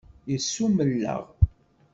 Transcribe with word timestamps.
Yessummel-aɣ. 0.31 1.23